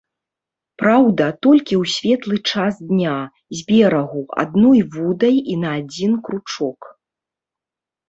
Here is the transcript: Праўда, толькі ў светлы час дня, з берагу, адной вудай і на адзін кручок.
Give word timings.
Праўда, 0.81 1.27
толькі 1.47 1.75
ў 1.81 1.91
светлы 1.97 2.37
час 2.53 2.73
дня, 2.93 3.13
з 3.59 3.69
берагу, 3.69 4.21
адной 4.47 4.85
вудай 4.99 5.37
і 5.51 5.63
на 5.69 5.79
адзін 5.85 6.21
кручок. 6.27 6.79